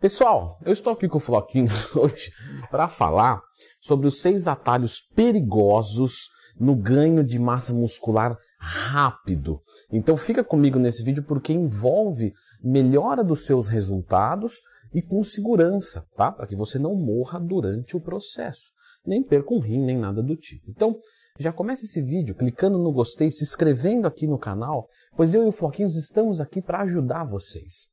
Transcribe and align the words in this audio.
Pessoal, 0.00 0.60
eu 0.64 0.72
estou 0.72 0.92
aqui 0.92 1.08
com 1.08 1.18
o 1.18 1.20
Floquinho 1.20 1.66
hoje 1.96 2.30
para 2.70 2.86
falar 2.86 3.42
sobre 3.80 4.06
os 4.06 4.20
seis 4.20 4.46
atalhos 4.46 5.00
perigosos 5.00 6.28
no 6.56 6.76
ganho 6.76 7.24
de 7.24 7.36
massa 7.36 7.72
muscular 7.72 8.38
rápido. 8.60 9.60
Então 9.90 10.16
fica 10.16 10.44
comigo 10.44 10.78
nesse 10.78 11.02
vídeo 11.02 11.24
porque 11.24 11.52
envolve 11.52 12.32
melhora 12.62 13.24
dos 13.24 13.44
seus 13.44 13.66
resultados 13.66 14.60
e 14.94 15.02
com 15.02 15.20
segurança, 15.24 16.06
tá? 16.16 16.30
Para 16.30 16.46
que 16.46 16.54
você 16.54 16.78
não 16.78 16.94
morra 16.94 17.40
durante 17.40 17.96
o 17.96 18.00
processo, 18.00 18.70
nem 19.04 19.20
perca 19.20 19.52
um 19.52 19.58
rim, 19.58 19.84
nem 19.84 19.98
nada 19.98 20.22
do 20.22 20.36
tipo. 20.36 20.70
Então, 20.70 20.96
já 21.40 21.52
comece 21.52 21.86
esse 21.86 22.00
vídeo 22.00 22.36
clicando 22.36 22.78
no 22.78 22.92
gostei, 22.92 23.32
se 23.32 23.42
inscrevendo 23.42 24.06
aqui 24.06 24.28
no 24.28 24.38
canal, 24.38 24.86
pois 25.16 25.34
eu 25.34 25.44
e 25.44 25.48
o 25.48 25.52
Floquinhos 25.52 25.96
estamos 25.96 26.40
aqui 26.40 26.62
para 26.62 26.82
ajudar 26.82 27.24
vocês. 27.24 27.88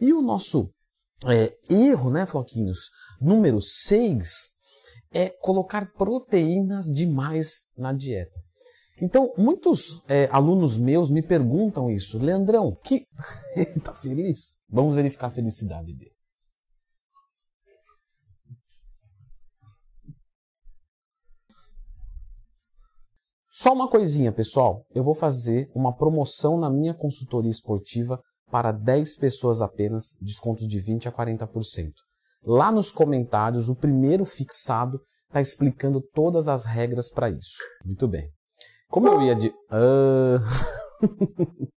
E 0.00 0.14
o 0.14 0.22
nosso 0.22 0.72
é, 1.26 1.56
erro, 1.68 2.10
né, 2.10 2.26
Floquinhos, 2.26 2.90
número 3.20 3.60
6 3.60 4.52
é 5.12 5.28
colocar 5.28 5.92
proteínas 5.92 6.86
demais 6.86 7.70
na 7.76 7.92
dieta. 7.92 8.40
Então, 9.00 9.32
muitos 9.36 10.02
é, 10.08 10.28
alunos 10.30 10.78
meus 10.78 11.10
me 11.10 11.22
perguntam 11.22 11.90
isso. 11.90 12.18
Leandrão, 12.18 12.76
que. 12.84 13.06
Ele 13.56 13.80
tá 13.80 13.92
feliz? 13.92 14.60
Vamos 14.68 14.94
verificar 14.94 15.26
a 15.26 15.30
felicidade 15.30 15.92
dele. 15.92 16.12
Só 23.50 23.72
uma 23.72 23.88
coisinha, 23.88 24.32
pessoal. 24.32 24.82
Eu 24.94 25.04
vou 25.04 25.14
fazer 25.14 25.70
uma 25.74 25.94
promoção 25.94 26.58
na 26.58 26.70
minha 26.70 26.94
consultoria 26.94 27.50
esportiva 27.50 28.20
para 28.52 28.70
10 28.70 29.16
pessoas 29.16 29.62
apenas, 29.62 30.14
descontos 30.20 30.68
de 30.68 30.78
20 30.78 31.08
a 31.08 31.12
40%. 31.12 31.90
Lá 32.44 32.70
nos 32.70 32.92
comentários, 32.92 33.70
o 33.70 33.74
primeiro 33.74 34.26
fixado 34.26 35.00
está 35.26 35.40
explicando 35.40 36.02
todas 36.12 36.48
as 36.48 36.66
regras 36.66 37.10
para 37.10 37.30
isso. 37.30 37.56
Muito 37.82 38.06
bem. 38.06 38.28
Como 38.90 39.08
eu 39.08 39.22
ia 39.22 39.34
de. 39.34 39.48
Uh... 39.48 40.38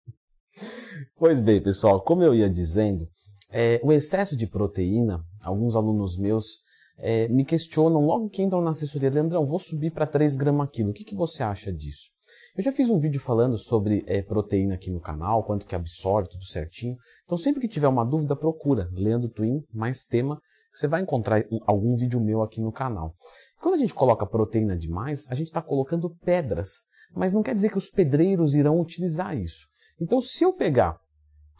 pois 1.15 1.39
bem, 1.39 1.63
pessoal, 1.63 2.03
como 2.03 2.23
eu 2.23 2.35
ia 2.35 2.49
dizendo, 2.49 3.07
é, 3.49 3.79
o 3.81 3.93
excesso 3.93 4.35
de 4.35 4.45
proteína, 4.45 5.23
alguns 5.45 5.77
alunos 5.77 6.17
meus 6.17 6.57
é, 6.97 7.29
me 7.29 7.45
questionam 7.45 8.05
logo 8.05 8.29
que 8.29 8.43
entram 8.43 8.61
na 8.61 8.71
assessoria, 8.71 9.09
Leandrão, 9.09 9.45
vou 9.45 9.59
subir 9.59 9.91
para 9.91 10.05
3 10.05 10.35
gramas 10.35 10.69
quilo, 10.73 10.89
o 10.89 10.93
que, 10.93 11.05
que 11.05 11.15
você 11.15 11.41
acha 11.41 11.71
disso? 11.71 12.09
Eu 12.57 12.63
já 12.63 12.71
fiz 12.71 12.89
um 12.89 12.97
vídeo 12.97 13.19
falando 13.19 13.57
sobre 13.57 14.01
é, 14.07 14.21
proteína 14.21 14.75
aqui 14.75 14.89
no 14.89 15.01
canal, 15.01 15.43
quanto 15.43 15.65
que 15.65 15.75
absorve, 15.75 16.29
tudo 16.29 16.45
certinho. 16.45 16.95
Então 17.25 17.37
sempre 17.37 17.59
que 17.59 17.67
tiver 17.67 17.89
uma 17.89 18.05
dúvida, 18.05 18.33
procura 18.33 18.89
Leandro 18.93 19.29
Twin, 19.29 19.61
mais 19.73 20.05
tema, 20.05 20.39
você 20.73 20.87
vai 20.87 21.01
encontrar 21.01 21.43
algum 21.67 21.97
vídeo 21.97 22.21
meu 22.21 22.41
aqui 22.41 22.61
no 22.61 22.71
canal. 22.71 23.13
Quando 23.61 23.73
a 23.73 23.77
gente 23.77 23.93
coloca 23.93 24.25
proteína 24.25 24.77
demais, 24.77 25.29
a 25.29 25.35
gente 25.35 25.47
está 25.47 25.61
colocando 25.61 26.09
pedras, 26.23 26.83
mas 27.13 27.33
não 27.33 27.43
quer 27.43 27.53
dizer 27.53 27.69
que 27.69 27.77
os 27.77 27.89
pedreiros 27.89 28.55
irão 28.55 28.79
utilizar 28.79 29.37
isso. 29.37 29.65
Então 29.99 30.21
se 30.21 30.41
eu 30.41 30.53
pegar 30.53 30.97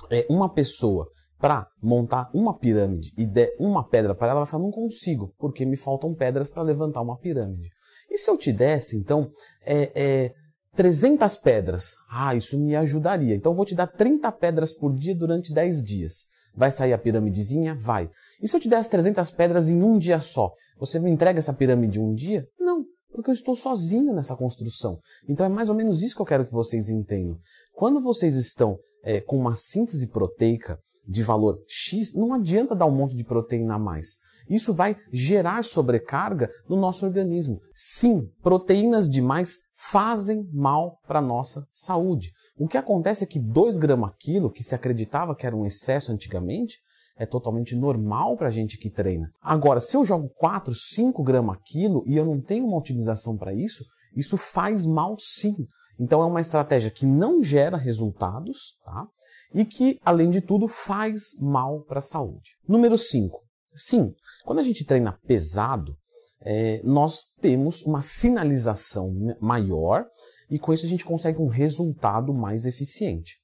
é, 0.10 0.26
uma 0.30 0.48
pessoa 0.54 1.10
para 1.38 1.68
montar 1.84 2.30
uma 2.34 2.58
pirâmide 2.58 3.12
e 3.18 3.26
der 3.26 3.54
uma 3.60 3.86
pedra 3.86 4.16
para 4.16 4.28
ela, 4.28 4.32
ela 4.38 4.46
vai 4.46 4.50
falar, 4.50 4.64
não 4.64 4.72
consigo, 4.72 5.34
porque 5.38 5.66
me 5.66 5.76
faltam 5.76 6.16
pedras 6.16 6.50
para 6.50 6.64
levantar 6.64 7.02
uma 7.02 7.18
pirâmide. 7.18 7.68
E 8.10 8.18
se 8.18 8.30
eu 8.32 8.38
te 8.38 8.54
desse, 8.54 8.98
então, 8.98 9.30
é, 9.66 9.92
é, 9.94 10.34
300 10.76 11.38
pedras? 11.38 11.96
Ah, 12.10 12.36
isso 12.36 12.58
me 12.60 12.76
ajudaria. 12.76 13.36
Então 13.36 13.54
vou 13.54 13.66
te 13.66 13.76
dar 13.76 13.88
30 13.88 14.32
pedras 14.34 14.74
por 14.74 14.94
dia 14.94 15.16
durante 15.16 15.54
10 15.54 15.84
dias. 15.84 16.26
Vai 16.56 16.72
sair 16.72 16.94
a 16.94 16.98
piramidezinha? 16.98 17.76
Vai. 17.76 18.10
E 18.42 18.48
se 18.48 18.56
eu 18.56 18.60
te 18.60 18.70
der 18.70 18.78
as 18.78 18.88
300 18.88 19.30
pedras 19.32 19.70
em 19.70 19.82
um 19.82 19.98
dia 19.98 20.20
só? 20.20 20.52
Você 20.80 21.00
me 21.00 21.12
entrega 21.12 21.40
essa 21.40 21.54
pirâmide 21.54 22.00
um 22.00 22.14
dia? 22.14 22.46
Não, 22.60 22.86
porque 23.12 23.30
eu 23.30 23.34
estou 23.34 23.56
sozinho 23.56 24.14
nessa 24.14 24.36
construção. 24.36 24.98
Então 25.28 25.46
é 25.46 25.50
mais 25.50 25.70
ou 25.70 25.76
menos 25.76 26.02
isso 26.02 26.16
que 26.16 26.22
eu 26.22 26.26
quero 26.26 26.46
que 26.46 26.54
vocês 26.54 26.90
entendam. 26.90 27.38
Quando 27.74 28.02
vocês 28.02 28.36
estão 28.36 28.78
é, 29.04 29.20
com 29.20 29.38
uma 29.38 29.56
síntese 29.56 30.08
proteica 30.10 30.80
de 31.08 31.24
valor 31.24 31.58
X, 31.68 32.14
não 32.14 32.34
adianta 32.34 32.76
dar 32.76 32.86
um 32.86 32.96
monte 32.96 33.16
de 33.16 33.24
proteína 33.24 33.76
a 33.76 33.80
mais. 33.80 34.20
Isso 34.50 34.74
vai 34.74 34.96
gerar 35.12 35.64
sobrecarga 35.64 36.50
no 36.70 36.76
nosso 36.76 37.06
organismo. 37.06 37.60
Sim, 37.74 38.30
proteínas 38.42 39.10
demais 39.10 39.58
fazem 39.92 40.50
mal 40.52 40.98
para 41.08 41.20
a 41.20 41.22
nossa 41.22 41.68
saúde. 41.74 42.32
O 42.58 42.68
que 42.68 42.78
acontece 42.78 43.24
é 43.24 43.28
que 43.28 43.40
2 43.40 43.78
gramas 43.78 44.14
quilo, 44.20 44.52
que 44.52 44.64
se 44.64 44.76
acreditava 44.76 45.36
que 45.36 45.46
era 45.46 45.56
um 45.56 45.66
excesso 45.66 46.12
antigamente, 46.12 46.80
é 47.18 47.26
totalmente 47.26 47.76
normal 47.76 48.36
para 48.36 48.48
a 48.48 48.52
gente 48.52 48.78
que 48.78 48.90
treina. 48.90 49.30
Agora, 49.42 49.80
se 49.80 49.96
eu 49.96 50.06
jogo 50.06 50.30
4, 50.38 50.74
5 50.74 51.24
gramas 51.24 51.58
quilo 51.66 52.04
e 52.06 52.18
eu 52.18 52.26
não 52.26 52.42
tenho 52.42 52.66
uma 52.66 52.78
utilização 52.78 53.38
para 53.38 53.54
isso, 53.54 53.86
isso 54.16 54.38
faz 54.38 54.86
mal 54.86 55.16
sim. 55.18 55.56
Então 56.00 56.22
é 56.22 56.26
uma 56.26 56.42
estratégia 56.42 56.92
que 56.92 57.06
não 57.06 57.42
gera 57.42 57.78
resultados, 57.78 58.78
tá? 58.84 59.08
E 59.54 59.64
que, 59.64 59.98
além 60.04 60.30
de 60.30 60.42
tudo, 60.42 60.68
faz 60.68 61.40
mal 61.40 61.82
para 61.84 62.00
a 62.00 62.02
saúde. 62.02 62.52
Número 62.68 62.98
5. 62.98 63.40
Sim, 63.76 64.14
quando 64.44 64.60
a 64.60 64.64
gente 64.64 64.86
treina 64.86 65.18
pesado, 65.26 65.96
é, 66.46 66.80
nós 66.84 67.26
temos 67.42 67.82
uma 67.82 68.02
sinalização 68.02 69.12
maior 69.42 70.06
e 70.50 70.60
com 70.60 70.72
isso 70.72 70.86
a 70.86 70.90
gente 70.90 71.04
consegue 71.04 71.42
um 71.42 71.48
resultado 71.48 72.32
mais 72.34 72.66
eficiente. 72.66 73.38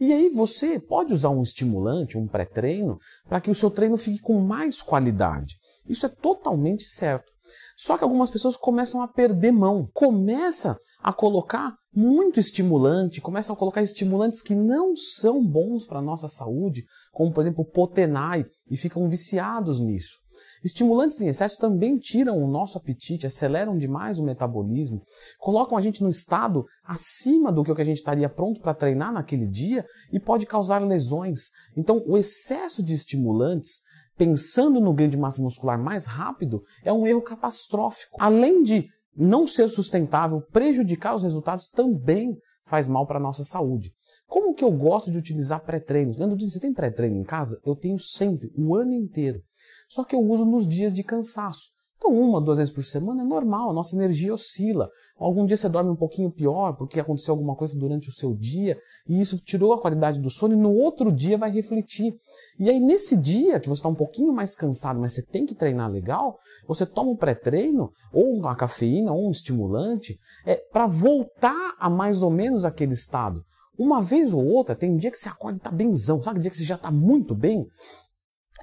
E 0.00 0.12
aí 0.12 0.28
você 0.30 0.78
pode 0.78 1.12
usar 1.12 1.30
um 1.30 1.42
estimulante, 1.42 2.16
um 2.16 2.26
pré-treino, 2.26 2.98
para 3.28 3.40
que 3.40 3.50
o 3.50 3.54
seu 3.54 3.70
treino 3.70 3.96
fique 3.96 4.20
com 4.20 4.40
mais 4.40 4.80
qualidade. 4.80 5.56
Isso 5.88 6.06
é 6.06 6.08
totalmente 6.08 6.84
certo. 6.84 7.32
Só 7.76 7.98
que 7.98 8.04
algumas 8.04 8.30
pessoas 8.30 8.56
começam 8.56 9.02
a 9.02 9.08
perder 9.08 9.52
mão, 9.52 9.88
começa 9.92 10.78
a 11.00 11.12
colocar 11.12 11.74
muito 11.94 12.38
estimulante, 12.38 13.20
começam 13.20 13.54
a 13.54 13.58
colocar 13.58 13.82
estimulantes 13.82 14.40
que 14.40 14.54
não 14.54 14.96
são 14.96 15.44
bons 15.44 15.84
para 15.84 15.98
a 15.98 16.02
nossa 16.02 16.28
saúde, 16.28 16.84
como 17.12 17.32
por 17.32 17.40
exemplo 17.40 17.62
o 17.62 17.70
Potenai, 17.70 18.44
e 18.70 18.76
ficam 18.76 19.08
viciados 19.08 19.80
nisso. 19.80 20.16
Estimulantes 20.62 21.20
em 21.20 21.28
excesso 21.28 21.58
também 21.58 21.96
tiram 21.98 22.36
o 22.42 22.50
nosso 22.50 22.78
apetite, 22.78 23.26
aceleram 23.26 23.76
demais 23.76 24.18
o 24.18 24.24
metabolismo, 24.24 25.02
colocam 25.38 25.76
a 25.76 25.80
gente 25.80 26.02
num 26.02 26.10
estado 26.10 26.64
acima 26.84 27.52
do 27.52 27.64
que 27.64 27.70
a 27.80 27.84
gente 27.84 27.98
estaria 27.98 28.28
pronto 28.28 28.60
para 28.60 28.74
treinar 28.74 29.12
naquele 29.12 29.46
dia 29.46 29.84
e 30.12 30.18
pode 30.18 30.46
causar 30.46 30.82
lesões. 30.82 31.50
Então, 31.76 32.02
o 32.06 32.16
excesso 32.16 32.82
de 32.82 32.94
estimulantes, 32.94 33.80
pensando 34.16 34.80
no 34.80 34.92
ganho 34.92 35.10
de 35.10 35.16
massa 35.16 35.42
muscular 35.42 35.78
mais 35.78 36.06
rápido, 36.06 36.62
é 36.84 36.92
um 36.92 37.06
erro 37.06 37.22
catastrófico. 37.22 38.16
Além 38.18 38.62
de 38.62 38.88
não 39.16 39.46
ser 39.46 39.68
sustentável, 39.68 40.40
prejudicar 40.52 41.14
os 41.14 41.22
resultados 41.22 41.68
também 41.68 42.36
faz 42.68 42.86
mal 42.86 43.06
para 43.06 43.18
a 43.18 43.22
nossa 43.22 43.42
saúde. 43.42 43.92
Como 44.26 44.54
que 44.54 44.62
eu 44.62 44.70
gosto 44.70 45.10
de 45.10 45.18
utilizar 45.18 45.64
pré-treinos? 45.64 46.18
Leandro, 46.18 46.38
você 46.38 46.60
tem 46.60 46.72
pré-treino 46.72 47.16
em 47.16 47.24
casa? 47.24 47.58
Eu 47.64 47.74
tenho 47.74 47.98
sempre, 47.98 48.52
o 48.56 48.76
ano 48.76 48.92
inteiro. 48.92 49.40
Só 49.88 50.04
que 50.04 50.14
eu 50.14 50.20
uso 50.20 50.44
nos 50.44 50.68
dias 50.68 50.92
de 50.92 51.02
cansaço. 51.02 51.70
Então, 51.98 52.12
uma, 52.12 52.40
duas 52.40 52.58
vezes 52.58 52.72
por 52.72 52.84
semana 52.84 53.22
é 53.22 53.24
normal, 53.24 53.70
a 53.70 53.72
nossa 53.72 53.96
energia 53.96 54.32
oscila. 54.32 54.88
Algum 55.18 55.44
dia 55.44 55.56
você 55.56 55.68
dorme 55.68 55.90
um 55.90 55.96
pouquinho 55.96 56.30
pior 56.30 56.76
porque 56.76 57.00
aconteceu 57.00 57.34
alguma 57.34 57.56
coisa 57.56 57.76
durante 57.76 58.08
o 58.08 58.12
seu 58.12 58.36
dia 58.36 58.78
e 59.08 59.20
isso 59.20 59.36
tirou 59.40 59.72
a 59.72 59.80
qualidade 59.80 60.20
do 60.20 60.30
sono 60.30 60.54
e 60.54 60.56
no 60.56 60.72
outro 60.72 61.10
dia 61.10 61.36
vai 61.36 61.50
refletir. 61.50 62.14
E 62.56 62.70
aí, 62.70 62.78
nesse 62.78 63.16
dia 63.16 63.58
que 63.58 63.68
você 63.68 63.80
está 63.80 63.88
um 63.88 63.96
pouquinho 63.96 64.32
mais 64.32 64.54
cansado, 64.54 65.00
mas 65.00 65.14
você 65.14 65.22
tem 65.22 65.44
que 65.44 65.56
treinar 65.56 65.90
legal, 65.90 66.38
você 66.68 66.86
toma 66.86 67.10
um 67.10 67.16
pré-treino, 67.16 67.90
ou 68.12 68.32
uma 68.32 68.54
cafeína, 68.54 69.12
ou 69.12 69.26
um 69.26 69.32
estimulante, 69.32 70.16
é, 70.46 70.54
para 70.72 70.86
voltar 70.86 71.74
a 71.80 71.90
mais 71.90 72.22
ou 72.22 72.30
menos 72.30 72.64
aquele 72.64 72.94
estado. 72.94 73.42
Uma 73.76 74.00
vez 74.00 74.32
ou 74.32 74.44
outra, 74.44 74.74
tem 74.74 74.92
um 74.92 74.96
dia 74.96 75.10
que 75.10 75.18
você 75.18 75.28
acorda 75.28 75.56
e 75.56 75.60
está 75.60 75.70
benzão, 75.70 76.22
sabe? 76.22 76.40
Dia 76.40 76.50
que 76.50 76.56
você 76.56 76.64
já 76.64 76.76
está 76.76 76.90
muito 76.90 77.34
bem. 77.34 77.66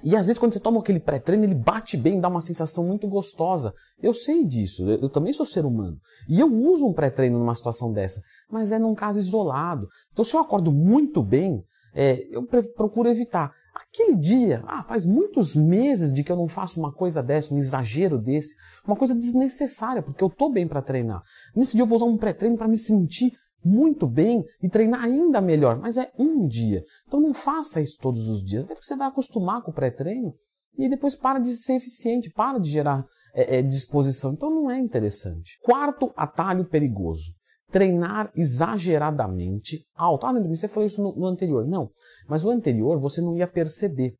E 0.04 0.14
às 0.14 0.26
vezes 0.26 0.38
quando 0.38 0.52
você 0.52 0.60
toma 0.60 0.80
aquele 0.80 1.00
pré-treino, 1.00 1.44
ele 1.44 1.54
bate 1.54 1.96
bem, 1.96 2.20
dá 2.20 2.28
uma 2.28 2.40
sensação 2.40 2.84
muito 2.86 3.08
gostosa. 3.08 3.72
Eu 4.02 4.12
sei 4.12 4.44
disso, 4.44 4.88
eu, 4.88 5.00
eu 5.02 5.08
também 5.08 5.32
sou 5.32 5.46
ser 5.46 5.64
humano. 5.64 5.98
E 6.28 6.38
eu 6.38 6.52
uso 6.52 6.86
um 6.86 6.92
pré-treino 6.92 7.38
numa 7.38 7.54
situação 7.54 7.92
dessa, 7.92 8.20
mas 8.50 8.72
é 8.72 8.78
num 8.78 8.94
caso 8.94 9.18
isolado. 9.18 9.86
Então 10.12 10.24
se 10.24 10.34
eu 10.34 10.40
acordo 10.40 10.70
muito 10.70 11.22
bem, 11.22 11.62
é, 11.94 12.26
eu 12.30 12.46
procuro 12.76 13.08
evitar. 13.08 13.52
Aquele 13.74 14.16
dia, 14.16 14.62
ah, 14.66 14.82
faz 14.84 15.04
muitos 15.04 15.54
meses 15.54 16.10
de 16.12 16.24
que 16.24 16.32
eu 16.32 16.36
não 16.36 16.48
faço 16.48 16.80
uma 16.80 16.92
coisa 16.92 17.22
dessa, 17.22 17.54
um 17.54 17.58
exagero 17.58 18.18
desse, 18.18 18.54
uma 18.86 18.96
coisa 18.96 19.14
desnecessária, 19.14 20.02
porque 20.02 20.24
eu 20.24 20.30
tô 20.30 20.48
bem 20.48 20.66
para 20.66 20.80
treinar. 20.80 21.22
Nesse 21.54 21.72
dia 21.72 21.82
eu 21.82 21.86
vou 21.86 21.96
usar 21.96 22.06
um 22.06 22.16
pré-treino 22.16 22.56
para 22.56 22.68
me 22.68 22.78
sentir 22.78 23.32
muito 23.64 24.06
bem 24.06 24.44
e 24.62 24.68
treinar 24.68 25.04
ainda 25.04 25.40
melhor, 25.40 25.78
mas 25.78 25.96
é 25.96 26.10
um 26.18 26.46
dia. 26.46 26.84
Então 27.06 27.20
não 27.20 27.34
faça 27.34 27.80
isso 27.80 27.98
todos 28.00 28.28
os 28.28 28.42
dias, 28.42 28.64
até 28.64 28.74
porque 28.74 28.86
você 28.86 28.96
vai 28.96 29.08
acostumar 29.08 29.62
com 29.62 29.70
o 29.70 29.74
pré-treino 29.74 30.34
e 30.78 30.88
depois 30.88 31.16
para 31.16 31.38
de 31.38 31.54
ser 31.56 31.74
eficiente, 31.74 32.30
para 32.30 32.58
de 32.58 32.70
gerar 32.70 33.04
é, 33.34 33.58
é, 33.58 33.62
disposição. 33.62 34.32
Então 34.32 34.50
não 34.50 34.70
é 34.70 34.78
interessante. 34.78 35.58
Quarto 35.62 36.12
atalho 36.16 36.64
perigoso. 36.64 37.34
Treinar 37.70 38.30
exageradamente 38.36 39.84
alto. 39.94 40.26
Ah, 40.26 40.30
Leandro, 40.30 40.54
você 40.54 40.68
falou 40.68 40.86
isso 40.86 41.02
no, 41.02 41.14
no 41.16 41.26
anterior. 41.26 41.66
Não, 41.66 41.90
mas 42.28 42.44
o 42.44 42.50
anterior 42.50 43.00
você 43.00 43.20
não 43.20 43.36
ia 43.36 43.46
perceber. 43.46 44.14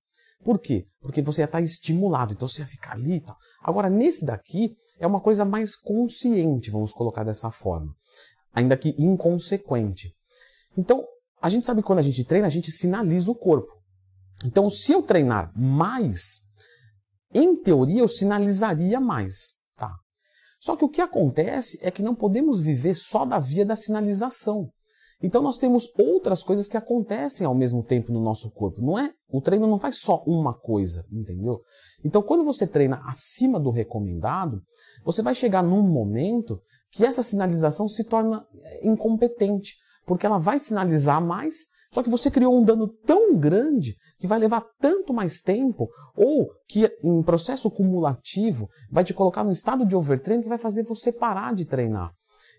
Por 0.45 0.59
quê? 0.59 0.87
Porque 1.01 1.23
você 1.23 1.43
ia 1.43 1.47
estar 1.47 1.61
estimulado, 1.61 2.33
então 2.33 2.47
você 2.47 2.63
ia 2.63 2.67
ficar 2.67 2.93
ali 2.93 3.21
tal. 3.21 3.37
Agora, 3.63 3.89
nesse 3.89 4.25
daqui, 4.25 4.77
é 4.99 5.07
uma 5.07 5.21
coisa 5.21 5.45
mais 5.45 5.75
consciente, 5.75 6.71
vamos 6.71 6.93
colocar 6.93 7.25
dessa 7.25 7.51
forma. 7.51 7.93
Ainda 8.57 8.77
que 8.77 8.95
inconsequente. 8.99 10.13
Então, 10.77 11.05
a 11.41 11.51
gente 11.51 11.67
sabe 11.67 11.83
que 11.83 11.87
quando 11.87 11.99
a 11.99 12.03
gente 12.03 12.25
treina, 12.25 12.47
a 12.47 12.51
gente 12.51 12.73
sinaliza 12.73 13.31
o 13.31 13.35
corpo. 13.35 13.71
Então, 14.45 14.69
se 14.71 14.93
eu 14.93 15.03
treinar 15.03 15.53
mais, 15.55 16.41
em 17.33 17.55
teoria 17.63 18.01
eu 18.01 18.09
sinalizaria 18.09 18.99
mais. 18.99 19.55
Tá? 19.77 19.95
Só 20.59 20.75
que 20.75 20.85
o 20.85 20.89
que 20.89 21.03
acontece 21.03 21.79
é 21.83 21.91
que 21.91 22.03
não 22.03 22.15
podemos 22.15 22.61
viver 22.61 22.95
só 22.95 23.27
da 23.27 23.39
via 23.39 23.65
da 23.65 23.77
sinalização. 23.77 24.71
Então 25.23 25.43
nós 25.43 25.57
temos 25.57 25.89
outras 25.99 26.43
coisas 26.43 26.69
que 26.69 26.77
acontecem 26.77 27.47
ao 27.47 27.55
mesmo 27.55 27.83
tempo 27.83 28.13
no 28.13 28.21
nosso 28.21 28.51
corpo. 28.51 28.83
Não 28.83 28.99
é, 28.99 29.13
o 29.31 29.41
treino 29.41 29.67
não 29.67 29.79
faz 29.79 29.99
só 29.99 30.23
uma 30.27 30.53
coisa, 30.53 31.07
entendeu? 31.11 31.61
Então 32.05 32.23
quando 32.23 32.45
você 32.45 32.67
treina 32.67 33.01
acima 33.07 33.59
do 33.59 33.71
recomendado, 33.71 34.61
você 35.05 35.23
vai 35.23 35.35
chegar 35.35 35.63
num 35.63 35.83
momento 35.83 36.61
que 36.93 37.05
essa 37.05 37.23
sinalização 37.23 37.89
se 37.89 38.05
torna 38.05 38.47
é, 38.63 38.87
incompetente, 38.87 39.77
porque 40.07 40.27
ela 40.27 40.39
vai 40.39 40.59
sinalizar 40.59 41.23
mais, 41.23 41.67
só 41.93 42.03
que 42.03 42.11
você 42.11 42.31
criou 42.31 42.57
um 42.57 42.65
dano 42.65 42.89
tão 43.07 43.39
grande 43.39 43.97
que 44.19 44.27
vai 44.27 44.39
levar 44.39 44.65
tanto 44.79 45.13
mais 45.13 45.41
tempo, 45.41 45.89
ou 46.15 46.51
que 46.69 46.91
em 47.03 47.23
processo 47.23 47.71
cumulativo 47.71 48.69
vai 48.91 49.05
te 49.05 49.15
colocar 49.15 49.45
num 49.45 49.53
estado 49.53 49.87
de 49.87 49.97
overtraining 49.97 50.43
que 50.43 50.49
vai 50.49 50.59
fazer 50.59 50.83
você 50.85 51.11
parar 51.11 51.55
de 51.55 51.65
treinar. 51.65 52.13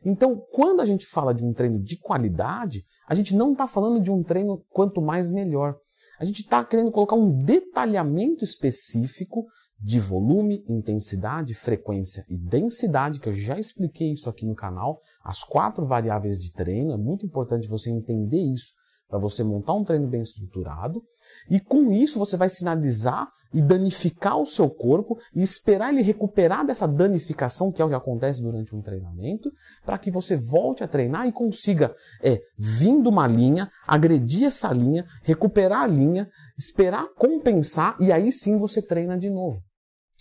Então, 0.05 0.37
quando 0.51 0.81
a 0.81 0.85
gente 0.85 1.05
fala 1.05 1.33
de 1.33 1.43
um 1.43 1.53
treino 1.53 1.79
de 1.79 1.97
qualidade, 1.97 2.85
a 3.07 3.15
gente 3.15 3.35
não 3.35 3.51
está 3.51 3.67
falando 3.67 4.01
de 4.01 4.11
um 4.11 4.23
treino 4.23 4.63
quanto 4.69 5.01
mais 5.01 5.29
melhor. 5.29 5.77
A 6.19 6.25
gente 6.25 6.41
está 6.41 6.63
querendo 6.63 6.91
colocar 6.91 7.15
um 7.15 7.43
detalhamento 7.43 8.43
específico 8.43 9.45
de 9.79 9.99
volume, 9.99 10.63
intensidade, 10.67 11.53
frequência 11.53 12.25
e 12.27 12.35
densidade, 12.35 13.19
que 13.19 13.29
eu 13.29 13.33
já 13.33 13.59
expliquei 13.59 14.11
isso 14.11 14.29
aqui 14.29 14.45
no 14.45 14.55
canal, 14.55 14.99
as 15.23 15.43
quatro 15.43 15.85
variáveis 15.85 16.39
de 16.39 16.51
treino. 16.51 16.91
É 16.91 16.97
muito 16.97 17.25
importante 17.25 17.67
você 17.67 17.91
entender 17.91 18.41
isso 18.41 18.73
para 19.07 19.19
você 19.19 19.43
montar 19.43 19.73
um 19.73 19.83
treino 19.83 20.07
bem 20.07 20.21
estruturado. 20.21 21.03
E 21.49 21.59
com 21.59 21.91
isso 21.91 22.19
você 22.19 22.35
vai 22.35 22.49
sinalizar 22.49 23.27
e 23.53 23.61
danificar 23.61 24.37
o 24.37 24.45
seu 24.45 24.69
corpo 24.69 25.17
e 25.33 25.41
esperar 25.41 25.93
ele 25.93 26.01
recuperar 26.01 26.65
dessa 26.65 26.87
danificação, 26.87 27.71
que 27.71 27.81
é 27.81 27.85
o 27.85 27.89
que 27.89 27.95
acontece 27.95 28.41
durante 28.41 28.75
um 28.75 28.81
treinamento, 28.81 29.51
para 29.85 29.97
que 29.97 30.11
você 30.11 30.35
volte 30.35 30.83
a 30.83 30.87
treinar 30.87 31.27
e 31.27 31.31
consiga, 31.31 31.93
é, 32.21 32.39
vindo 32.57 33.09
uma 33.09 33.27
linha, 33.27 33.69
agredir 33.87 34.45
essa 34.45 34.71
linha, 34.71 35.05
recuperar 35.23 35.83
a 35.83 35.87
linha, 35.87 36.29
esperar 36.57 37.07
compensar 37.15 37.95
e 37.99 38.11
aí 38.11 38.31
sim 38.31 38.57
você 38.57 38.81
treina 38.81 39.17
de 39.17 39.29
novo. 39.29 39.66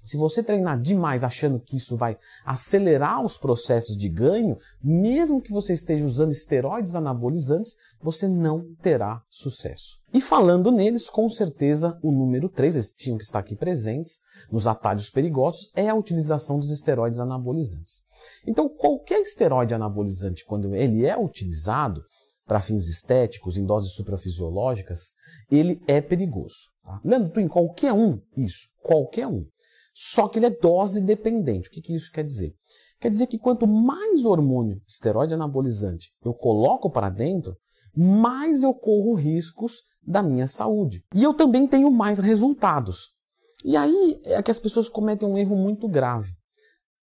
Se 0.07 0.17
você 0.17 0.41
treinar 0.41 0.81
demais 0.81 1.25
achando 1.25 1.59
que 1.59 1.77
isso 1.77 1.97
vai 1.97 2.17
acelerar 2.45 3.25
os 3.25 3.37
processos 3.37 3.97
de 3.97 4.09
ganho, 4.09 4.57
mesmo 4.81 5.43
que 5.43 5.53
você 5.53 5.73
esteja 5.73 6.05
usando 6.05 6.31
esteroides 6.31 6.95
anabolizantes, 6.95 7.75
você 8.01 8.29
não 8.29 8.73
terá 8.81 9.21
sucesso. 9.29 9.99
E 10.15 10.21
falando 10.21 10.71
neles, 10.71 11.11
com 11.11 11.29
certeza 11.29 11.99
o 12.01 12.13
número 12.13 12.49
3, 12.49 12.77
eles 12.77 12.93
tinham 12.93 13.19
que 13.19 13.25
estar 13.25 13.41
aqui 13.41 13.57
presentes, 13.57 14.21
nos 14.49 14.69
atalhos 14.69 15.11
perigosos, 15.11 15.73
é 15.75 15.89
a 15.89 15.95
utilização 15.97 16.61
dos 16.61 16.71
esteroides 16.71 17.19
anabolizantes. 17.19 18.03
Então, 18.47 18.69
qualquer 18.69 19.21
esteroide 19.21 19.75
anabolizante, 19.75 20.45
quando 20.45 20.73
ele 20.77 21.05
é 21.05 21.19
utilizado 21.19 22.01
para 22.47 22.61
fins 22.61 22.87
estéticos, 22.87 23.57
em 23.57 23.67
doses 23.67 23.93
suprafisiológicas, 23.95 25.15
ele 25.51 25.83
é 25.89 26.01
perigoso. 26.01 26.71
Tá? 26.85 27.01
Leandro, 27.05 27.41
em 27.41 27.49
qualquer 27.49 27.93
um, 27.93 28.21
isso, 28.37 28.69
qualquer 28.81 29.27
um. 29.27 29.45
Só 29.99 30.29
que 30.29 30.39
ele 30.39 30.45
é 30.45 30.51
dose 30.51 31.01
dependente. 31.01 31.71
O 31.71 31.73
que, 31.73 31.81
que 31.81 31.95
isso 31.95 32.13
quer 32.13 32.23
dizer? 32.23 32.55
Quer 33.01 33.09
dizer 33.09 33.27
que 33.29 33.39
quanto 33.39 33.67
mais 33.67 34.27
hormônio, 34.27 34.79
esteroide 34.87 35.33
anabolizante, 35.33 36.13
eu 36.23 36.35
coloco 36.35 36.91
para 36.91 37.09
dentro, 37.09 37.57
mais 37.97 38.63
eu 38.63 38.75
corro 38.75 39.15
riscos 39.15 39.81
da 40.07 40.23
minha 40.23 40.47
saúde. 40.47 41.03
E 41.15 41.23
eu 41.23 41.33
também 41.33 41.67
tenho 41.67 41.91
mais 41.91 42.19
resultados. 42.19 43.09
E 43.65 43.75
aí 43.75 44.21
é 44.25 44.43
que 44.43 44.51
as 44.51 44.59
pessoas 44.59 44.87
cometem 44.87 45.27
um 45.27 45.39
erro 45.39 45.57
muito 45.57 45.89
grave. 45.89 46.31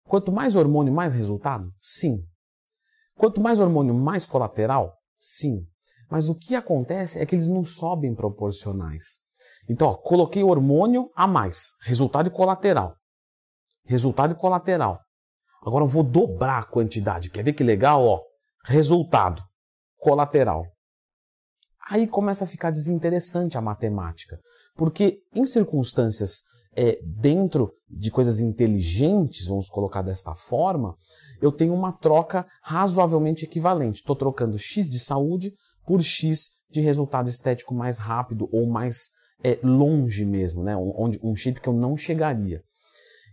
Quanto 0.08 0.32
mais 0.32 0.56
hormônio, 0.56 0.92
mais 0.92 1.14
resultado? 1.14 1.72
Sim. 1.80 2.24
Quanto 3.16 3.40
mais 3.40 3.60
hormônio, 3.60 3.94
mais 3.94 4.26
colateral? 4.26 4.98
Sim. 5.20 5.64
Mas 6.10 6.28
o 6.28 6.34
que 6.34 6.56
acontece 6.56 7.20
é 7.20 7.26
que 7.28 7.36
eles 7.36 7.48
não 7.48 7.64
sobem 7.64 8.16
proporcionais. 8.16 9.20
Então, 9.70 9.90
ó, 9.90 9.96
coloquei 9.96 10.44
hormônio 10.44 11.12
a 11.16 11.28
mais, 11.28 11.74
resultado 11.84 12.32
colateral. 12.32 12.96
Resultado 13.86 14.36
colateral. 14.36 15.00
Agora 15.64 15.84
eu 15.84 15.88
vou 15.88 16.04
dobrar 16.04 16.60
a 16.60 16.66
quantidade. 16.66 17.30
Quer 17.30 17.44
ver 17.44 17.54
que 17.54 17.64
legal? 17.64 18.04
Ó, 18.04 18.22
resultado 18.66 19.44
colateral. 19.98 20.66
Aí 21.90 22.08
começa 22.08 22.46
a 22.46 22.48
ficar 22.48 22.72
desinteressante 22.72 23.58
a 23.58 23.62
matemática, 23.62 24.40
porque 24.76 25.20
em 25.34 25.46
circunstâncias 25.46 26.44
é, 26.76 27.00
dentro 27.04 27.74
de 27.90 28.12
coisas 28.12 28.40
inteligentes, 28.40 29.48
vamos 29.48 29.70
colocar 29.70 30.02
desta 30.02 30.34
forma, 30.36 30.96
eu 31.42 31.52
tenho 31.52 31.74
uma 31.74 31.92
troca 31.92 32.46
razoavelmente 32.64 33.44
equivalente. 33.44 33.98
Estou 33.98 34.16
trocando 34.16 34.58
x 34.58 34.88
de 34.88 35.00
saúde 35.00 35.52
por 35.86 36.02
x 36.02 36.50
de 36.70 36.80
resultado 36.80 37.28
estético 37.28 37.74
mais 37.74 37.98
rápido 37.98 38.48
ou 38.52 38.68
mais 38.68 39.10
é, 39.44 39.60
longe 39.64 40.26
mesmo, 40.26 40.64
né? 40.64 40.76
Onde, 40.76 41.20
um 41.24 41.36
shape 41.36 41.62
que 41.62 41.70
eu 41.70 41.74
não 41.74 41.96
chegaria. 41.96 42.62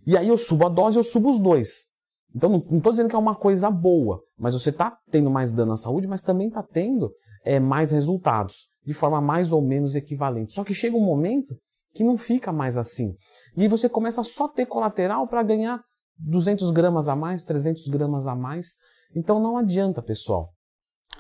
E 0.06 0.17
aí 0.17 0.29
eu 0.29 0.38
subo 0.38 0.67
a 0.67 0.69
dose, 0.69 0.99
eu 0.99 1.03
subo 1.03 1.31
os 1.31 1.38
dois. 1.38 1.97
Então 2.35 2.50
não 2.50 2.58
estou 2.79 2.93
dizendo 2.93 3.08
que 3.08 3.17
é 3.17 3.19
uma 3.19 3.35
coisa 3.35 3.70
boa, 3.70 4.23
mas 4.38 4.55
você 4.55 4.70
está 4.70 4.97
tendo 5.11 5.31
mais 5.31 5.53
dano 5.53 5.73
à 5.73 5.76
saúde, 5.76 6.06
mas 6.06 6.23
também 6.23 6.49
está 6.49 6.62
tendo 6.62 7.11
é, 7.44 7.58
mais 7.58 7.91
resultados, 7.91 8.67
de 8.85 8.93
forma 8.93 9.20
mais 9.20 9.53
ou 9.53 9.62
menos 9.62 9.94
equivalente. 9.94 10.53
Só 10.53 10.62
que 10.62 10.75
chega 10.75 10.97
um 10.97 11.05
momento 11.05 11.56
que 11.94 12.05
não 12.05 12.19
fica 12.19 12.53
mais 12.53 12.76
assim. 12.76 13.17
E 13.56 13.62
aí 13.62 13.69
você 13.69 13.88
começa 13.88 14.20
a 14.20 14.25
só 14.25 14.49
ter 14.49 14.67
colateral 14.67 15.26
para 15.26 15.43
ganhar 15.43 15.82
200 16.19 16.70
gramas 16.70 17.08
a 17.08 17.17
mais, 17.17 17.43
300 17.44 17.88
gramas 17.88 18.26
a 18.26 18.35
mais. 18.35 18.75
Então 19.14 19.41
não 19.41 19.56
adianta, 19.56 20.03
pessoal. 20.03 20.50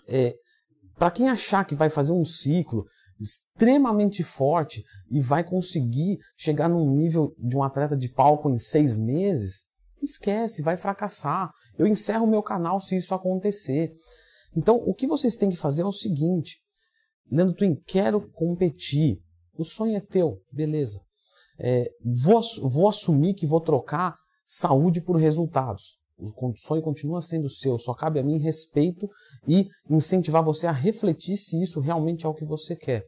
É, 0.06 0.34
para 0.98 1.10
quem 1.10 1.28
achar 1.28 1.64
que 1.64 1.74
vai 1.74 1.88
fazer 1.88 2.12
um 2.12 2.24
ciclo 2.24 2.84
extremamente 3.20 4.22
forte 4.22 4.84
e 5.10 5.20
vai 5.20 5.42
conseguir 5.42 6.18
chegar 6.36 6.68
num 6.68 6.90
nível 6.94 7.34
de 7.38 7.56
um 7.56 7.62
atleta 7.62 7.96
de 7.96 8.08
palco 8.08 8.50
em 8.50 8.58
seis 8.58 8.98
meses, 8.98 9.64
esquece, 10.02 10.62
vai 10.62 10.76
fracassar. 10.76 11.50
Eu 11.78 11.86
encerro 11.86 12.24
o 12.24 12.30
meu 12.30 12.42
canal 12.42 12.80
se 12.80 12.96
isso 12.96 13.14
acontecer. 13.14 13.92
Então, 14.56 14.76
o 14.76 14.94
que 14.94 15.06
vocês 15.06 15.36
têm 15.36 15.50
que 15.50 15.56
fazer 15.56 15.82
é 15.82 15.86
o 15.86 15.92
seguinte: 15.92 16.58
Leandro 17.30 17.54
Twin, 17.54 17.76
quero 17.86 18.30
competir. 18.32 19.18
O 19.58 19.64
sonho 19.64 19.96
é 19.96 20.00
teu, 20.00 20.40
beleza. 20.52 21.00
É, 21.58 21.90
vou, 22.22 22.40
vou 22.62 22.88
assumir 22.88 23.34
que 23.34 23.46
vou 23.46 23.60
trocar 23.60 24.16
saúde 24.46 25.00
por 25.00 25.16
resultados. 25.16 25.98
O 26.18 26.56
sonho 26.56 26.82
continua 26.82 27.20
sendo 27.20 27.48
seu, 27.48 27.78
só 27.78 27.92
cabe 27.92 28.18
a 28.18 28.22
mim 28.22 28.38
respeito 28.38 29.08
e 29.46 29.68
incentivar 29.90 30.42
você 30.42 30.66
a 30.66 30.72
refletir 30.72 31.36
se 31.36 31.62
isso 31.62 31.80
realmente 31.80 32.24
é 32.24 32.28
o 32.28 32.34
que 32.34 32.44
você 32.44 32.74
quer. 32.74 33.04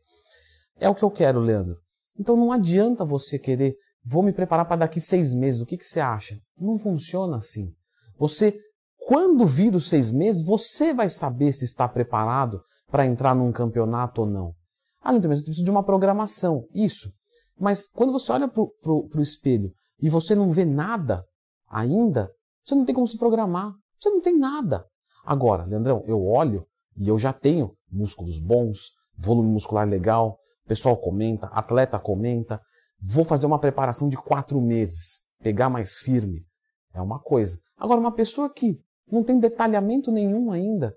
É 0.80 0.88
o 0.88 0.94
que 0.94 1.02
eu 1.02 1.11
quero, 1.11 1.40
Leandro. 1.40 1.76
Então 2.18 2.37
não 2.37 2.52
adianta 2.52 3.04
você 3.04 3.38
querer, 3.38 3.76
vou 4.04 4.23
me 4.23 4.32
preparar 4.32 4.66
para 4.66 4.76
daqui 4.76 5.00
seis 5.00 5.35
meses, 5.35 5.61
o 5.61 5.66
que, 5.66 5.76
que 5.76 5.85
você 5.85 6.00
acha? 6.00 6.38
Não 6.58 6.78
funciona 6.78 7.37
assim. 7.37 7.73
Você, 8.18 8.58
quando 9.06 9.47
vir 9.47 9.75
os 9.75 9.88
seis 9.88 10.11
meses, 10.11 10.44
você 10.44 10.92
vai 10.92 11.08
saber 11.08 11.52
se 11.52 11.64
está 11.64 11.88
preparado 11.88 12.61
para 12.88 13.06
entrar 13.06 13.35
num 13.35 13.52
campeonato 13.52 14.23
ou 14.23 14.26
não. 14.26 14.54
Além 15.00 15.20
do 15.20 15.28
mesmo, 15.28 15.44
precisa 15.44 15.64
de 15.64 15.70
uma 15.70 15.85
programação, 15.85 16.66
isso. 16.75 17.12
Mas 17.58 17.87
quando 17.87 18.12
você 18.12 18.32
olha 18.32 18.49
para 18.49 18.62
o 18.62 19.20
espelho 19.20 19.73
e 20.00 20.08
você 20.08 20.35
não 20.35 20.52
vê 20.52 20.64
nada 20.64 21.25
ainda, 21.68 22.30
você 22.64 22.75
não 22.75 22.85
tem 22.85 22.94
como 22.94 23.06
se 23.06 23.18
programar. 23.18 23.73
Você 23.99 24.11
não 24.11 24.20
tem 24.20 24.38
nada. 24.38 24.85
Agora, 25.25 25.64
Leandrão, 25.64 26.04
eu 26.06 26.25
olho 26.25 26.66
e 26.97 27.08
eu 27.08 27.18
já 27.18 27.32
tenho 27.32 27.75
músculos 27.90 28.38
bons, 28.38 28.92
volume 29.16 29.50
muscular 29.50 29.88
legal, 29.88 30.38
pessoal 30.68 30.96
comenta, 30.96 31.46
atleta 31.46 31.98
comenta. 31.98 32.60
Vou 33.00 33.25
fazer 33.25 33.46
uma 33.46 33.58
preparação 33.58 34.08
de 34.08 34.16
quatro 34.16 34.60
meses, 34.60 35.18
pegar 35.42 35.68
mais 35.68 35.96
firme. 35.96 36.44
É 36.94 37.00
uma 37.00 37.18
coisa. 37.18 37.58
Agora, 37.76 38.00
uma 38.00 38.12
pessoa 38.12 38.52
que 38.52 38.78
não 39.10 39.25
tem 39.25 39.40
detalhamento 39.40 40.12
nenhum 40.12 40.52
ainda, 40.52 40.94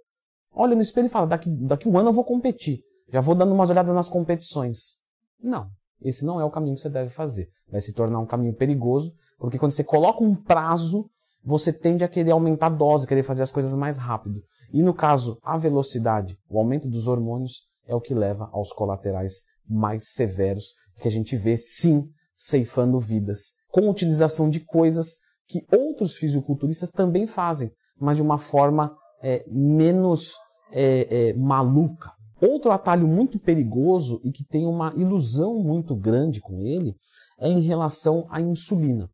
olha 0.51 0.75
no 0.75 0.81
espelho 0.81 1.05
e 1.05 1.09
fala: 1.09 1.27
daqui, 1.27 1.49
daqui 1.49 1.87
um 1.87 1.97
ano 1.97 2.09
eu 2.09 2.13
vou 2.13 2.25
competir. 2.25 2.81
Já 3.11 3.21
vou 3.21 3.35
dando 3.35 3.53
umas 3.53 3.69
olhadas 3.69 3.93
nas 3.93 4.09
competições. 4.09 4.97
Não, 5.41 5.67
esse 6.03 6.25
não 6.25 6.39
é 6.39 6.45
o 6.45 6.51
caminho 6.51 6.75
que 6.75 6.81
você 6.81 6.89
deve 6.89 7.09
fazer. 7.09 7.49
Vai 7.69 7.81
se 7.81 7.93
tornar 7.93 8.19
um 8.19 8.25
caminho 8.25 8.53
perigoso, 8.53 9.13
porque 9.37 9.57
quando 9.57 9.71
você 9.71 9.83
coloca 9.83 10.23
um 10.23 10.35
prazo 10.35 11.09
você 11.43 11.73
tende 11.73 12.03
a 12.03 12.07
querer 12.07 12.31
aumentar 12.31 12.67
a 12.67 12.69
dose, 12.69 13.07
querer 13.07 13.23
fazer 13.23 13.43
as 13.43 13.51
coisas 13.51 13.73
mais 13.73 13.97
rápido. 13.97 14.43
E 14.71 14.81
no 14.81 14.93
caso, 14.93 15.37
a 15.41 15.57
velocidade, 15.57 16.37
o 16.49 16.57
aumento 16.57 16.87
dos 16.87 17.07
hormônios 17.07 17.67
é 17.87 17.95
o 17.95 18.01
que 18.01 18.13
leva 18.13 18.49
aos 18.53 18.71
colaterais 18.71 19.41
mais 19.71 20.09
severos 20.09 20.73
que 21.01 21.07
a 21.07 21.11
gente 21.11 21.35
vê, 21.35 21.57
sim, 21.57 22.09
ceifando 22.35 22.99
vidas, 22.99 23.53
com 23.69 23.89
utilização 23.89 24.49
de 24.49 24.59
coisas 24.59 25.17
que 25.47 25.65
outros 25.71 26.15
fisiculturistas 26.15 26.91
também 26.91 27.27
fazem, 27.27 27.71
mas 27.99 28.17
de 28.17 28.23
uma 28.23 28.37
forma 28.37 28.95
é, 29.21 29.45
menos 29.47 30.33
é, 30.71 31.29
é, 31.29 31.33
maluca. 31.33 32.11
Outro 32.41 32.71
atalho 32.71 33.07
muito 33.07 33.39
perigoso 33.39 34.19
e 34.23 34.31
que 34.31 34.43
tem 34.43 34.65
uma 34.65 34.93
ilusão 34.97 35.61
muito 35.61 35.95
grande 35.95 36.41
com 36.41 36.61
ele 36.61 36.95
é 37.39 37.47
em 37.47 37.61
relação 37.61 38.25
à 38.29 38.41
insulina. 38.41 39.09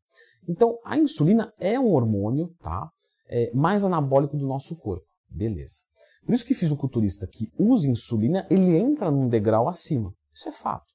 Então, 0.47 0.77
a 0.85 0.97
insulina 0.97 1.51
é 1.59 1.77
um 1.77 1.91
hormônio 1.91 2.49
tá? 2.61 2.89
É, 3.29 3.51
mais 3.53 3.83
anabólico 3.83 4.37
do 4.37 4.47
nosso 4.47 4.77
corpo. 4.77 5.05
Beleza. 5.29 5.81
Por 6.25 6.33
isso 6.33 6.45
que 6.45 6.53
fisiculturista 6.53 7.27
que 7.27 7.51
usa 7.59 7.89
insulina, 7.89 8.47
ele 8.49 8.77
entra 8.77 9.11
num 9.11 9.27
degrau 9.27 9.67
acima. 9.67 10.13
Isso 10.38 10.50
é 10.50 10.51
fato. 10.51 10.86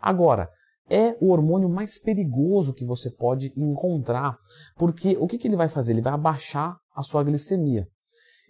Agora, 0.00 0.50
é 0.88 1.14
o 1.20 1.30
hormônio 1.30 1.68
mais 1.68 1.98
perigoso 1.98 2.72
que 2.72 2.86
você 2.86 3.10
pode 3.10 3.52
encontrar, 3.54 4.38
porque 4.76 5.14
o 5.18 5.26
que, 5.26 5.36
que 5.36 5.46
ele 5.46 5.56
vai 5.56 5.68
fazer? 5.68 5.92
Ele 5.92 6.00
vai 6.00 6.14
abaixar 6.14 6.78
a 6.96 7.02
sua 7.02 7.22
glicemia. 7.22 7.86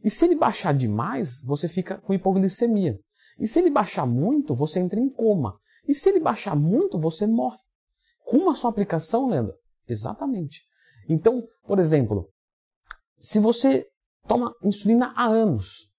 E 0.05 0.09
se 0.09 0.25
ele 0.25 0.37
baixar 0.37 0.73
demais, 0.73 1.43
você 1.45 1.67
fica 1.67 1.99
com 1.99 2.15
hipoglicemia. 2.15 2.97
E 3.41 3.49
se 3.49 3.59
ele 3.59 3.69
baixar 3.69 4.07
muito, 4.07 4.55
você 4.55 4.79
entra 4.79 5.01
em 5.01 5.11
coma. 5.11 5.59
E 5.89 5.93
se 5.93 6.09
ele 6.09 6.21
baixar 6.21 6.55
muito, 6.55 7.01
você 7.01 7.27
morre. 7.27 7.59
Com 8.25 8.37
uma 8.37 8.55
só 8.55 8.69
aplicação, 8.69 9.29
Leandro? 9.29 9.55
Exatamente. 9.89 10.63
Então, 11.09 11.43
por 11.67 11.81
exemplo, 11.81 12.31
se 13.19 13.41
você 13.41 13.89
toma 14.29 14.55
insulina 14.63 15.13
há 15.17 15.27
anos, 15.27 15.91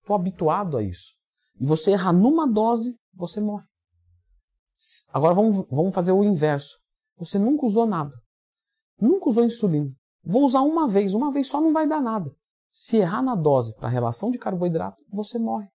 estou 0.00 0.16
habituado 0.16 0.78
a 0.78 0.82
isso, 0.82 1.16
e 1.60 1.66
você 1.66 1.90
errar 1.90 2.12
numa 2.14 2.46
dose, 2.46 2.96
você 3.12 3.40
morre. 3.40 3.66
Agora 5.12 5.34
vamos, 5.34 5.66
vamos 5.70 5.94
fazer 5.94 6.12
o 6.12 6.24
inverso. 6.24 6.78
Você 7.16 7.38
nunca 7.38 7.66
usou 7.66 7.86
nada. 7.86 8.16
Nunca 9.00 9.28
usou 9.28 9.44
insulina. 9.44 9.90
Vou 10.22 10.44
usar 10.44 10.62
uma 10.62 10.88
vez, 10.88 11.14
uma 11.14 11.30
vez 11.30 11.48
só 11.48 11.60
não 11.60 11.72
vai 11.72 11.86
dar 11.86 12.00
nada. 12.00 12.30
Se 12.70 12.96
errar 12.96 13.22
na 13.22 13.34
dose 13.34 13.74
para 13.76 13.88
relação 13.88 14.30
de 14.30 14.38
carboidrato, 14.38 15.02
você 15.12 15.38
morre. 15.38 15.68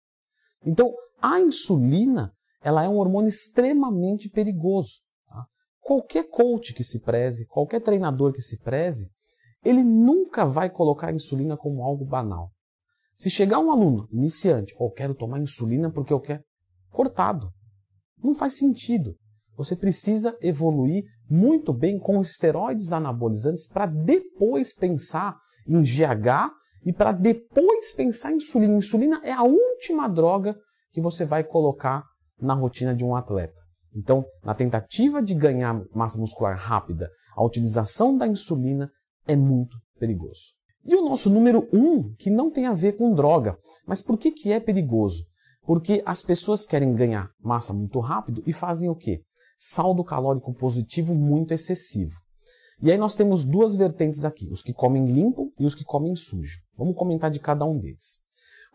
Então, 0.65 0.93
a 1.21 1.39
insulina, 1.39 2.33
ela 2.61 2.83
é 2.83 2.89
um 2.89 2.97
hormônio 2.97 3.29
extremamente 3.29 4.29
perigoso. 4.29 4.99
Tá? 5.27 5.45
Qualquer 5.79 6.29
coach 6.29 6.73
que 6.73 6.83
se 6.83 7.01
preze, 7.01 7.45
qualquer 7.47 7.81
treinador 7.81 8.33
que 8.33 8.41
se 8.41 8.61
preze, 8.61 9.09
ele 9.63 9.83
nunca 9.83 10.45
vai 10.45 10.69
colocar 10.69 11.07
a 11.07 11.13
insulina 11.13 11.55
como 11.55 11.83
algo 11.83 12.05
banal. 12.05 12.51
Se 13.15 13.29
chegar 13.29 13.59
um 13.59 13.71
aluno 13.71 14.07
iniciante, 14.11 14.73
ou 14.77 14.87
oh, 14.87 14.91
quero 14.91 15.13
tomar 15.13 15.39
insulina 15.39 15.91
porque 15.91 16.13
eu 16.13 16.19
quero, 16.19 16.43
cortado. 16.89 17.51
Não 18.23 18.33
faz 18.33 18.55
sentido. 18.55 19.15
Você 19.55 19.75
precisa 19.75 20.37
evoluir 20.41 21.03
muito 21.29 21.73
bem 21.73 21.99
com 21.99 22.21
esteroides 22.21 22.93
anabolizantes 22.93 23.67
para 23.67 23.85
depois 23.85 24.73
pensar 24.73 25.37
em 25.67 25.81
GH 25.81 26.51
e 26.85 26.93
para 26.93 27.11
depois 27.11 27.91
pensar 27.91 28.31
em 28.31 28.37
insulina. 28.37 28.75
Insulina 28.75 29.19
é 29.23 29.31
a 29.31 29.43
última 29.43 30.07
droga 30.07 30.55
que 30.91 31.01
você 31.01 31.25
vai 31.25 31.43
colocar 31.43 32.03
na 32.41 32.53
rotina 32.53 32.95
de 32.95 33.03
um 33.03 33.15
atleta. 33.15 33.61
Então, 33.95 34.25
na 34.43 34.55
tentativa 34.55 35.21
de 35.21 35.33
ganhar 35.33 35.81
massa 35.93 36.17
muscular 36.17 36.57
rápida, 36.57 37.09
a 37.35 37.43
utilização 37.43 38.17
da 38.17 38.27
insulina 38.27 38.89
é 39.27 39.35
muito 39.35 39.77
perigoso. 39.99 40.53
E 40.85 40.95
o 40.95 41.03
nosso 41.03 41.29
número 41.29 41.67
um, 41.73 42.13
que 42.15 42.29
não 42.29 42.49
tem 42.49 42.65
a 42.65 42.73
ver 42.73 42.93
com 42.93 43.13
droga. 43.13 43.57
Mas 43.85 44.01
por 44.01 44.17
que, 44.17 44.31
que 44.31 44.51
é 44.51 44.59
perigoso? 44.59 45.23
Porque 45.65 46.01
as 46.05 46.21
pessoas 46.21 46.65
querem 46.65 46.93
ganhar 46.93 47.29
massa 47.39 47.73
muito 47.73 47.99
rápido 47.99 48.43
e 48.45 48.53
fazem 48.53 48.89
o 48.89 48.95
quê? 48.95 49.21
Saldo 49.57 50.03
calórico 50.03 50.53
positivo 50.53 51.13
muito 51.13 51.53
excessivo. 51.53 52.17
E 52.81 52.89
aí 52.89 52.97
nós 52.97 53.13
temos 53.13 53.43
duas 53.43 53.75
vertentes 53.75 54.23
aqui, 54.23 54.49
os 54.51 54.63
que 54.63 54.73
comem 54.73 55.05
limpo 55.05 55.51
e 55.59 55.65
os 55.65 55.75
que 55.75 55.83
comem 55.83 56.15
sujo. 56.15 56.59
Vamos 56.77 56.95
comentar 56.95 57.29
de 57.29 57.39
cada 57.39 57.65
um 57.65 57.77
deles. 57.77 58.19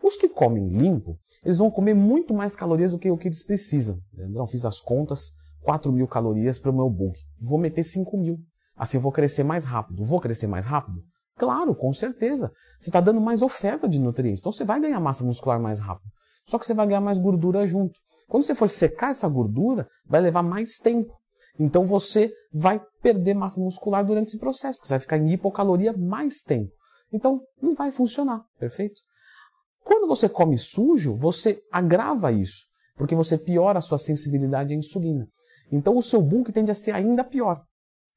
Os 0.03 0.15
que 0.15 0.29
comem 0.29 0.67
limpo, 0.67 1.17
eles 1.43 1.57
vão 1.57 1.71
comer 1.71 1.95
muito 1.95 2.33
mais 2.33 2.55
calorias 2.55 2.91
do 2.91 2.99
que 2.99 3.09
o 3.09 3.17
que 3.17 3.27
eles 3.27 3.43
precisam. 3.43 3.99
Leandrão, 4.13 4.45
fiz 4.45 4.63
as 4.63 4.79
contas, 4.79 5.31
4 5.63 5.91
mil 5.91 6.07
calorias 6.07 6.59
para 6.59 6.69
o 6.69 6.75
meu 6.75 6.89
bulk. 6.89 7.19
Vou 7.41 7.57
meter 7.57 7.83
5 7.83 8.15
mil. 8.15 8.37
Assim 8.77 8.97
eu 8.97 9.01
vou 9.01 9.11
crescer 9.11 9.43
mais 9.43 9.65
rápido. 9.65 10.03
Vou 10.05 10.21
crescer 10.21 10.45
mais 10.45 10.67
rápido? 10.67 11.01
Claro, 11.35 11.73
com 11.73 11.91
certeza. 11.91 12.51
Você 12.79 12.89
está 12.89 13.01
dando 13.01 13.19
mais 13.19 13.41
oferta 13.41 13.89
de 13.89 13.99
nutrientes. 13.99 14.39
Então 14.39 14.51
você 14.51 14.63
vai 14.63 14.79
ganhar 14.79 14.99
massa 14.99 15.23
muscular 15.23 15.59
mais 15.59 15.79
rápido 15.79 16.14
só 16.45 16.59
que 16.59 16.65
você 16.65 16.73
vai 16.73 16.87
ganhar 16.87 17.01
mais 17.01 17.17
gordura 17.17 17.65
junto. 17.65 17.99
Quando 18.27 18.43
você 18.43 18.55
for 18.55 18.67
secar 18.67 19.11
essa 19.11 19.27
gordura, 19.27 19.87
vai 20.05 20.21
levar 20.21 20.43
mais 20.43 20.77
tempo. 20.77 21.13
Então 21.59 21.85
você 21.85 22.33
vai 22.53 22.81
perder 23.01 23.33
massa 23.33 23.59
muscular 23.59 24.05
durante 24.05 24.27
esse 24.27 24.39
processo, 24.39 24.77
porque 24.77 24.87
você 24.87 24.93
vai 24.93 24.99
ficar 24.99 25.17
em 25.17 25.31
hipocaloria 25.31 25.93
mais 25.93 26.43
tempo. 26.43 26.71
Então 27.11 27.41
não 27.61 27.75
vai 27.75 27.91
funcionar, 27.91 28.43
perfeito? 28.59 28.99
Quando 29.83 30.07
você 30.07 30.27
come 30.27 30.57
sujo, 30.57 31.15
você 31.15 31.61
agrava 31.71 32.31
isso, 32.31 32.65
porque 32.97 33.15
você 33.15 33.37
piora 33.37 33.79
a 33.79 33.81
sua 33.81 33.97
sensibilidade 33.97 34.73
à 34.73 34.77
insulina. 34.77 35.27
Então 35.71 35.97
o 35.97 36.01
seu 36.01 36.21
bulk 36.21 36.51
tende 36.51 36.71
a 36.71 36.75
ser 36.75 36.91
ainda 36.91 37.23
pior. 37.23 37.63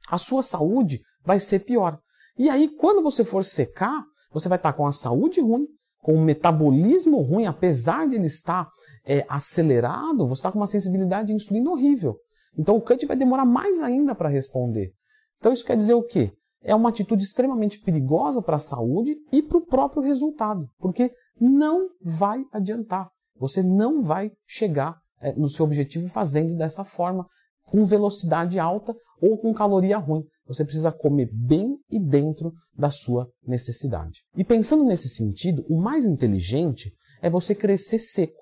A 0.08 0.18
sua 0.18 0.42
saúde 0.42 1.00
vai 1.22 1.38
ser 1.38 1.60
pior. 1.60 1.98
E 2.38 2.48
aí, 2.48 2.68
quando 2.68 3.02
você 3.02 3.24
for 3.24 3.44
secar, 3.44 4.02
você 4.32 4.48
vai 4.48 4.56
estar 4.56 4.72
com 4.72 4.86
a 4.86 4.92
saúde 4.92 5.40
ruim, 5.40 5.66
com 6.08 6.14
um 6.14 6.24
metabolismo 6.24 7.20
ruim, 7.20 7.44
apesar 7.44 8.08
de 8.08 8.14
ele 8.14 8.28
estar 8.28 8.66
é, 9.04 9.26
acelerado, 9.28 10.26
você 10.26 10.38
está 10.38 10.50
com 10.50 10.58
uma 10.58 10.66
sensibilidade 10.66 11.28
de 11.28 11.34
insulina 11.34 11.68
horrível. 11.68 12.16
Então 12.56 12.76
o 12.76 12.80
cut 12.80 13.04
vai 13.04 13.14
demorar 13.14 13.44
mais 13.44 13.82
ainda 13.82 14.14
para 14.14 14.30
responder. 14.30 14.90
Então 15.36 15.52
isso 15.52 15.66
quer 15.66 15.76
dizer 15.76 15.92
o 15.92 16.02
quê? 16.02 16.32
É 16.62 16.74
uma 16.74 16.88
atitude 16.88 17.22
extremamente 17.22 17.78
perigosa 17.82 18.40
para 18.40 18.56
a 18.56 18.58
saúde 18.58 19.18
e 19.30 19.42
para 19.42 19.58
o 19.58 19.66
próprio 19.66 20.02
resultado, 20.02 20.66
porque 20.78 21.12
não 21.38 21.90
vai 22.00 22.42
adiantar. 22.54 23.10
Você 23.38 23.62
não 23.62 24.02
vai 24.02 24.32
chegar 24.46 24.96
é, 25.20 25.34
no 25.34 25.50
seu 25.50 25.66
objetivo 25.66 26.08
fazendo 26.08 26.56
dessa 26.56 26.84
forma, 26.84 27.26
com 27.70 27.84
velocidade 27.84 28.58
alta 28.58 28.94
ou 29.20 29.38
com 29.38 29.52
caloria 29.52 29.98
ruim. 29.98 30.24
Você 30.46 30.64
precisa 30.64 30.90
comer 30.90 31.28
bem 31.32 31.78
e 31.90 32.00
dentro 32.00 32.52
da 32.76 32.90
sua 32.90 33.28
necessidade. 33.46 34.22
E 34.36 34.44
pensando 34.44 34.84
nesse 34.84 35.08
sentido, 35.08 35.64
o 35.68 35.80
mais 35.80 36.04
inteligente 36.04 36.92
é 37.20 37.28
você 37.28 37.54
crescer 37.54 37.98
seco. 37.98 38.40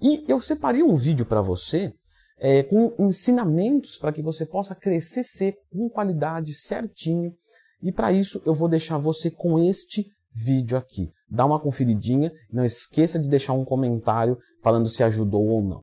E 0.00 0.24
eu 0.28 0.40
separei 0.40 0.82
um 0.82 0.94
vídeo 0.94 1.26
para 1.26 1.40
você 1.40 1.92
é, 2.38 2.62
com 2.62 2.92
ensinamentos 2.98 3.96
para 3.96 4.12
que 4.12 4.22
você 4.22 4.44
possa 4.44 4.74
crescer 4.74 5.22
seco, 5.22 5.58
com 5.72 5.88
qualidade, 5.88 6.54
certinho. 6.54 7.32
E 7.82 7.92
para 7.92 8.12
isso 8.12 8.40
eu 8.44 8.54
vou 8.54 8.68
deixar 8.68 8.98
você 8.98 9.30
com 9.30 9.58
este 9.58 10.06
vídeo 10.32 10.76
aqui. 10.76 11.10
Dá 11.28 11.44
uma 11.44 11.60
conferidinha, 11.60 12.30
não 12.52 12.64
esqueça 12.64 13.18
de 13.18 13.28
deixar 13.28 13.54
um 13.54 13.64
comentário 13.64 14.38
falando 14.62 14.88
se 14.88 15.02
ajudou 15.02 15.46
ou 15.46 15.62
não. 15.62 15.74